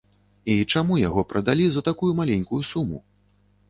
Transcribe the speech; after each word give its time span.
І 0.53 0.55
чаму 0.75 0.97
яго 1.01 1.25
прадалі 1.35 1.69
за 1.79 1.87
такую 1.91 2.11
маленькую 2.25 2.61
суму? 2.75 2.97